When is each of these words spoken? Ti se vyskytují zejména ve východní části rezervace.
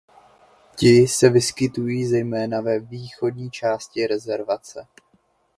Ti 0.75 1.07
se 1.07 1.29
vyskytují 1.29 2.05
zejména 2.05 2.61
ve 2.61 2.79
východní 2.79 3.51
části 3.51 4.07
rezervace. 4.07 4.87